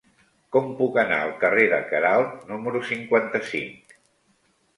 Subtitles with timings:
[0.55, 3.97] Com puc anar al carrer de Queralt número cinquanta-cinc?